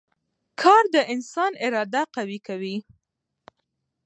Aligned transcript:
کار 0.61 0.83
د 0.95 0.97
انسان 1.13 1.51
اراده 1.65 2.03
قوي 2.15 2.39
کوي 2.47 2.77